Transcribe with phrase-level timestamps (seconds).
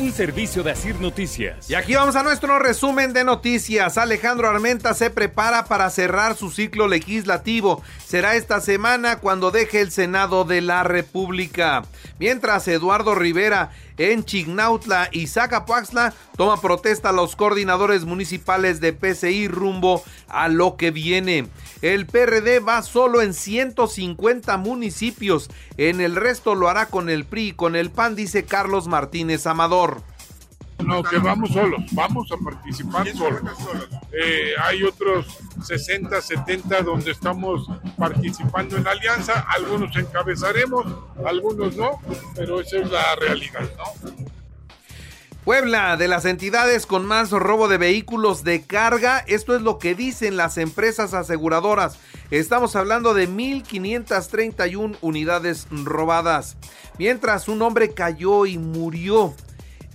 [0.00, 1.68] Un servicio de Asir Noticias.
[1.68, 3.98] Y aquí vamos a nuestro resumen de noticias.
[3.98, 7.82] Alejandro Armenta se prepara para cerrar su ciclo legislativo.
[8.06, 11.84] Será esta semana cuando deje el Senado de la República.
[12.18, 19.48] Mientras Eduardo Rivera en Chignautla y Zacapuaxla toma protesta a los coordinadores municipales de PCI
[19.48, 21.48] rumbo a lo que viene.
[21.82, 27.48] El PRD va solo en 150 municipios, en el resto lo hará con el PRI
[27.48, 29.89] y con el PAN, dice Carlos Martínez Amador.
[30.84, 33.42] No, que vamos solos, vamos a participar solos.
[34.12, 35.26] Eh, hay otros
[35.62, 37.68] 60, 70 donde estamos
[37.98, 40.86] participando en alianza, algunos encabezaremos,
[41.24, 42.00] algunos no,
[42.34, 44.30] pero esa es la realidad, ¿no?
[45.44, 49.94] Puebla, de las entidades con más robo de vehículos de carga, esto es lo que
[49.94, 51.98] dicen las empresas aseguradoras.
[52.30, 56.58] Estamos hablando de 1.531 unidades robadas.
[56.98, 59.34] Mientras un hombre cayó y murió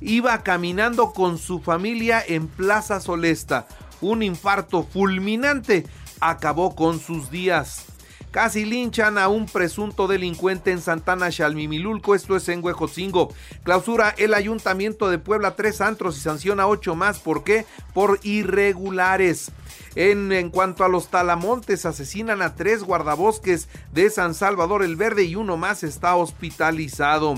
[0.02, 3.68] iba caminando con su familia en Plaza Solesta.
[4.02, 5.86] Un infarto fulminante
[6.20, 7.86] acabó con sus días.
[8.32, 13.34] Casi linchan a un presunto delincuente en Santana Chalmimilulco, esto es en Huejotzingo.
[13.64, 17.20] Clausura el Ayuntamiento de Puebla tres antros y sanciona ocho más.
[17.20, 17.66] ¿Por qué?
[17.94, 19.52] Por irregulares.
[19.96, 25.36] En, cuanto a los talamontes, asesinan a tres guardabosques de San Salvador el Verde y
[25.36, 27.36] uno más está hospitalizado.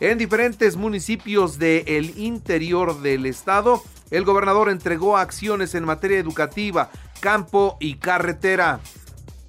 [0.00, 7.78] En diferentes municipios del interior del estado, el gobernador entregó acciones en materia educativa, campo
[7.80, 8.80] y carretera.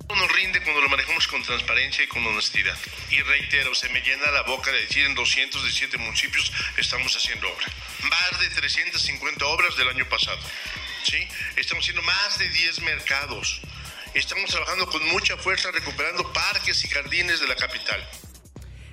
[0.08, 2.78] Nos rinde cuando lo manejamos con transparencia y con honestidad.
[3.10, 7.66] Y reitero, se me llena la boca de decir en 217 municipios estamos haciendo obra.
[8.04, 10.40] Más de 350 obras del año pasado.
[11.06, 11.18] ¿Sí?
[11.56, 13.62] Estamos haciendo más de 10 mercados.
[14.14, 18.04] Estamos trabajando con mucha fuerza recuperando parques y jardines de la capital.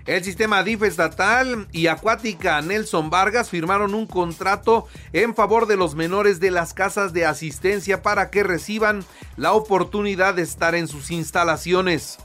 [0.05, 5.95] El sistema DIF estatal y acuática Nelson Vargas firmaron un contrato en favor de los
[5.95, 11.13] menores de las casas de asistencia para que reciban la oportunidad de estar en sus
[11.13, 12.19] instalaciones.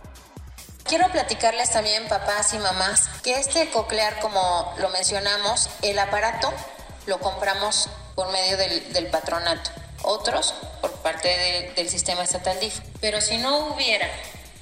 [0.86, 6.52] Quiero platicarles también, papás y mamás, que este coclear, como lo mencionamos, el aparato
[7.06, 9.70] lo compramos por medio del, del patronato,
[10.04, 12.80] otros por parte de, del sistema estatal DIF.
[13.02, 14.08] Pero si no hubiera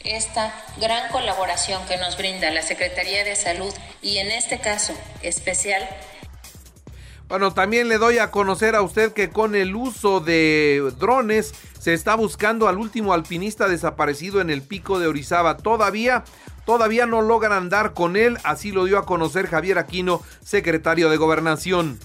[0.06, 5.88] esta gran colaboración que nos brinda la Secretaría de Salud y en este caso especial.
[7.28, 11.94] Bueno, también le doy a conocer a usted que con el uso de drones se
[11.94, 15.58] está buscando al último alpinista desaparecido en el pico de Orizaba.
[15.58, 16.24] Todavía,
[16.66, 21.18] todavía no logran dar con él, así lo dio a conocer Javier Aquino, secretario de
[21.18, 22.00] Gobernación.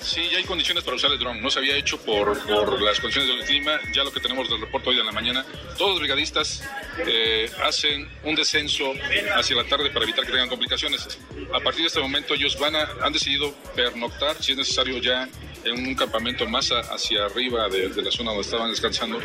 [0.00, 1.40] Sí, ya hay condiciones para usar el dron.
[1.42, 3.78] No se había hecho por, por, las condiciones del clima.
[3.94, 5.44] Ya lo que tenemos del reporte hoy en la mañana,
[5.76, 6.62] todos los brigadistas
[7.06, 8.92] eh, hacen un descenso
[9.36, 11.18] hacia la tarde para evitar que tengan complicaciones.
[11.52, 15.28] A partir de este momento ellos van a, han decidido pernoctar, si es necesario ya
[15.64, 19.20] en un campamento más hacia arriba de, de la zona donde estaban descansando.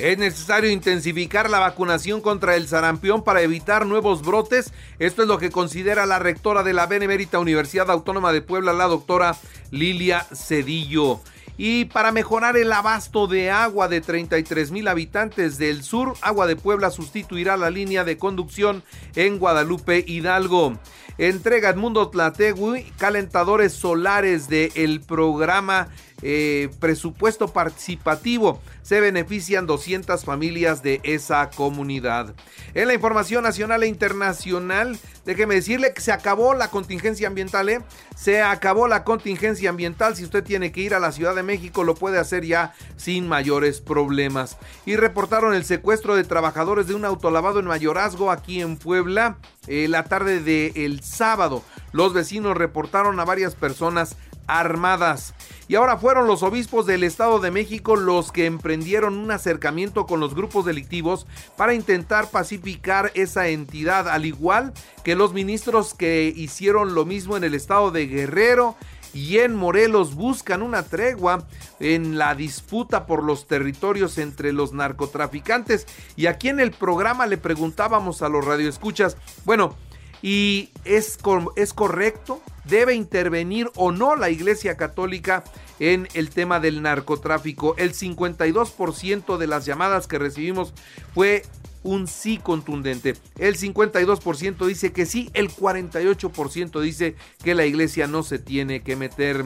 [0.00, 4.72] Es necesario intensificar la vacunación contra el sarampión para evitar nuevos brotes.
[4.98, 8.86] Esto es lo que considera la rectora de la Benemérita Universidad Autónoma de Puebla, la
[8.86, 9.36] doctora
[9.70, 11.20] Lilia Cedillo.
[11.58, 16.56] Y para mejorar el abasto de agua de 33 mil habitantes del sur, Agua de
[16.56, 18.82] Puebla sustituirá la línea de conducción
[19.16, 20.78] en Guadalupe Hidalgo.
[21.18, 25.88] Entrega Edmundo Tlategui calentadores solares del programa
[26.22, 28.60] eh, presupuesto participativo.
[28.82, 32.34] Se benefician 200 familias de esa comunidad.
[32.74, 37.68] En la información nacional e internacional, déjeme decirle que se acabó la contingencia ambiental.
[37.68, 37.82] ¿eh?
[38.16, 40.16] Se acabó la contingencia ambiental.
[40.16, 43.28] Si usted tiene que ir a la Ciudad de México, lo puede hacer ya sin
[43.28, 44.58] mayores problemas.
[44.86, 49.88] Y reportaron el secuestro de trabajadores de un autolavado en Mayorazgo aquí en Puebla eh,
[49.88, 51.62] la tarde del sábado.
[51.92, 54.16] Los vecinos reportaron a varias personas
[54.46, 55.34] armadas.
[55.70, 60.18] Y ahora fueron los obispos del Estado de México los que emprendieron un acercamiento con
[60.18, 64.72] los grupos delictivos para intentar pacificar esa entidad, al igual
[65.04, 68.74] que los ministros que hicieron lo mismo en el estado de Guerrero
[69.14, 71.46] y en Morelos buscan una tregua
[71.78, 75.86] en la disputa por los territorios entre los narcotraficantes.
[76.16, 79.76] Y aquí en el programa le preguntábamos a los radioescuchas, bueno,
[80.20, 81.16] ¿y es,
[81.54, 82.42] es correcto?
[82.64, 85.44] ¿Debe intervenir o no la Iglesia Católica
[85.78, 87.74] en el tema del narcotráfico?
[87.78, 90.74] El 52% de las llamadas que recibimos
[91.14, 91.42] fue
[91.82, 93.16] un sí contundente.
[93.38, 98.96] El 52% dice que sí, el 48% dice que la iglesia no se tiene que
[98.96, 99.44] meter.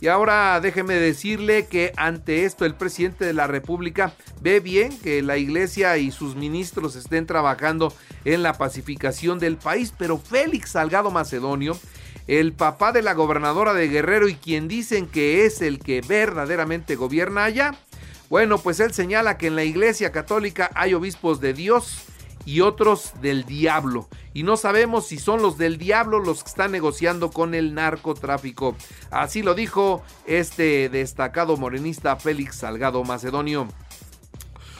[0.00, 5.22] Y ahora déjeme decirle que ante esto el presidente de la República ve bien que
[5.22, 7.92] la iglesia y sus ministros estén trabajando
[8.24, 11.78] en la pacificación del país, pero Félix Salgado Macedonio
[12.26, 16.96] el papá de la gobernadora de Guerrero y quien dicen que es el que verdaderamente
[16.96, 17.74] gobierna allá,
[18.28, 22.06] bueno, pues él señala que en la Iglesia Católica hay obispos de Dios
[22.44, 24.08] y otros del diablo.
[24.32, 28.76] Y no sabemos si son los del diablo los que están negociando con el narcotráfico.
[29.10, 33.68] Así lo dijo este destacado morenista Félix Salgado Macedonio.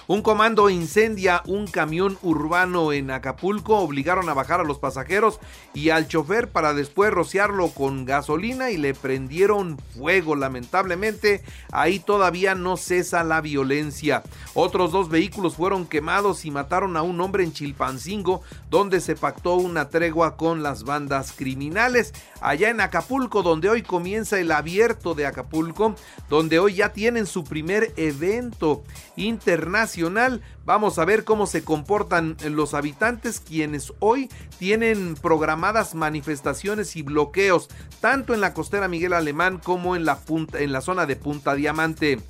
[0.09, 5.41] Un comando incendia un camión urbano en Acapulco, obligaron a bajar a los pasajeros
[5.75, 10.37] y al chofer para después rociarlo con gasolina y le prendieron fuego.
[10.37, 11.43] Lamentablemente,
[11.73, 14.23] ahí todavía no cesa la violencia.
[14.55, 19.55] Otros dos vehículos fueron quemados y mataron a un hombre en Chilpancingo, donde se pactó
[19.57, 22.15] una tregua con las bandas criminales.
[22.41, 25.97] Allá en Acapulco, donde hoy comienza el abierto de Acapulco,
[26.31, 28.85] donde hoy ya tienen su primer evento
[29.17, 29.96] internacional
[30.67, 34.29] Vamos a ver cómo se comportan los habitantes quienes hoy
[34.59, 37.69] tienen programadas manifestaciones y bloqueos
[38.01, 41.55] tanto en la costera Miguel Alemán como en la, punta, en la zona de Punta
[41.55, 42.21] Diamante.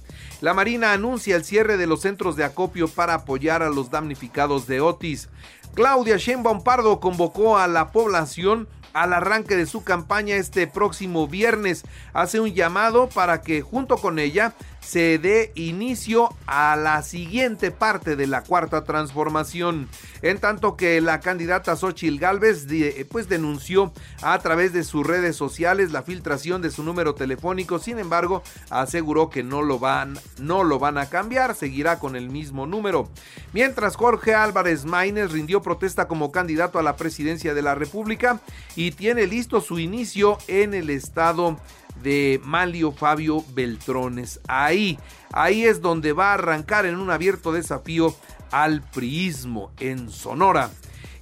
[0.40, 4.68] La Marina anuncia el cierre de los centros de acopio para apoyar a los damnificados
[4.68, 5.28] de Otis.
[5.74, 11.84] Claudia Sheinbaum Pardo convocó a la población al arranque de su campaña este próximo viernes.
[12.14, 14.54] Hace un llamado para que junto con ella
[14.86, 19.88] se dé inicio a la siguiente parte de la cuarta transformación.
[20.22, 22.68] En tanto que la candidata Xochil Gálvez
[23.10, 23.92] pues denunció
[24.22, 29.28] a través de sus redes sociales la filtración de su número telefónico, sin embargo, aseguró
[29.28, 33.08] que no lo van, no lo van a cambiar, seguirá con el mismo número.
[33.52, 38.38] Mientras Jorge Álvarez Maínez rindió protesta como candidato a la presidencia de la República
[38.76, 41.58] y tiene listo su inicio en el estado
[42.02, 44.40] de Malio Fabio Beltrones.
[44.48, 44.98] Ahí,
[45.32, 48.14] ahí es donde va a arrancar en un abierto desafío
[48.50, 50.70] al priismo en Sonora.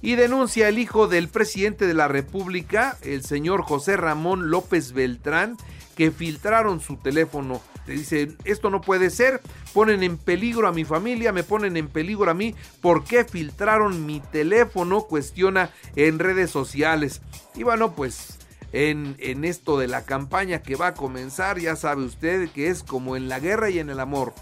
[0.01, 5.57] Y denuncia el hijo del presidente de la República, el señor José Ramón López Beltrán,
[5.95, 7.61] que filtraron su teléfono.
[7.87, 9.41] Le dice, esto no puede ser,
[9.73, 14.05] ponen en peligro a mi familia, me ponen en peligro a mí, ¿por qué filtraron
[14.05, 15.03] mi teléfono?
[15.03, 17.21] Cuestiona en redes sociales.
[17.55, 18.37] Y bueno, pues
[18.75, 21.59] en, esto de la campaña que va a comenzar.
[21.59, 24.33] Ya sabe usted que es como en la guerra y en el amor.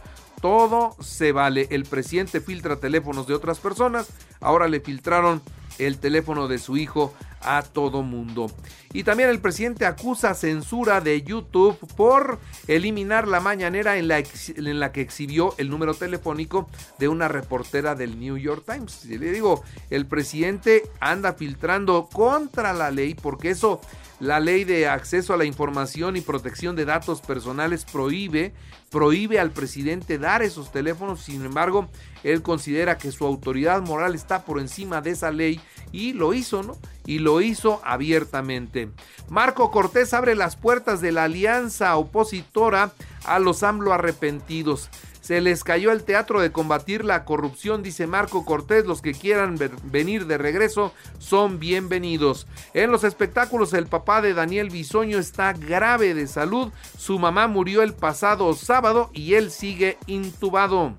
[0.42, 1.68] Todo se vale.
[1.70, 4.08] El presidente filtra teléfonos de otras personas.
[4.42, 5.42] Ahora le filtraron
[5.78, 8.52] el teléfono de su hijo a todo mundo.
[8.92, 14.80] Y también el presidente acusa censura de YouTube por eliminar la mañanera en la, en
[14.80, 16.70] la que exhibió el número telefónico
[17.00, 19.06] de una reportera del New York Times.
[19.06, 23.82] le digo, el presidente anda filtrando contra la ley porque eso
[24.24, 28.54] la ley de acceso a la información y protección de datos personales prohíbe,
[28.90, 31.90] prohíbe al presidente dar esos teléfonos, sin embargo,
[32.24, 35.60] él considera que su autoridad moral está por encima de esa ley
[35.92, 36.78] y lo hizo, ¿no?
[37.06, 38.90] Y lo hizo abiertamente.
[39.28, 42.94] Marco Cortés abre las puertas de la alianza opositora
[43.26, 44.90] a los AMLO arrepentidos.
[45.24, 48.86] Se les cayó el teatro de combatir la corrupción, dice Marco Cortés.
[48.86, 52.46] Los que quieran venir de regreso son bienvenidos.
[52.74, 56.74] En los espectáculos, el papá de Daniel Bisoño está grave de salud.
[56.98, 60.94] Su mamá murió el pasado sábado y él sigue intubado.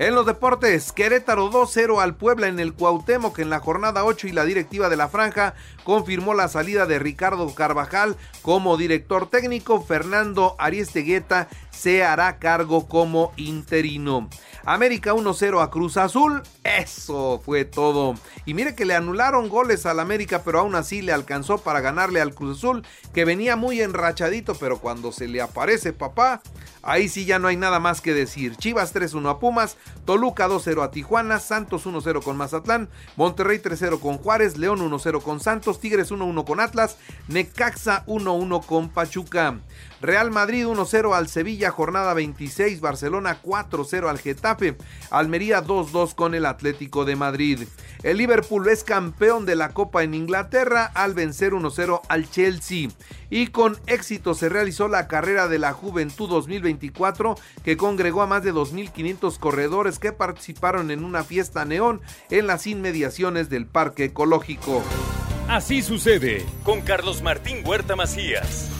[0.00, 4.32] En los deportes, Querétaro 2-0 al Puebla en el Cuauhtémoc en la jornada 8 y
[4.32, 5.52] la directiva de la franja
[5.84, 9.82] confirmó la salida de Ricardo Carvajal como director técnico.
[9.82, 14.30] Fernando Ariestegueta se hará cargo como interino.
[14.64, 16.42] América 1-0 a Cruz Azul.
[16.64, 18.14] Eso fue todo.
[18.46, 22.20] Y mire que le anularon goles al América, pero aún así le alcanzó para ganarle
[22.20, 26.42] al Cruz Azul, que venía muy enrachadito, pero cuando se le aparece papá,
[26.82, 28.56] ahí sí ya no hay nada más que decir.
[28.56, 34.18] Chivas 3-1 a Pumas, Toluca 2-0 a Tijuana, Santos 1-0 con Mazatlán, Monterrey 3-0 con
[34.18, 36.96] Juárez, León 1-0 con Santos, Tigres 1-1 con Atlas,
[37.28, 39.60] Necaxa 1-1 con Pachuca.
[40.00, 44.76] Real Madrid 1-0 al Sevilla, jornada 26, Barcelona 4-0 al Getafe,
[45.10, 47.68] Almería 2-2 con el Atlético de Madrid.
[48.02, 52.88] El Liverpool es campeón de la Copa en Inglaterra al vencer 1-0 al Chelsea.
[53.28, 58.42] Y con éxito se realizó la carrera de la Juventud 2024 que congregó a más
[58.42, 64.82] de 2.500 corredores que participaron en una fiesta neón en las inmediaciones del Parque Ecológico.
[65.46, 68.79] Así sucede con Carlos Martín Huerta Macías.